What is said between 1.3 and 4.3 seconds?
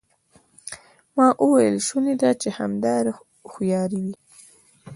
وویل شونې ده چې همدا هوښیاري وي.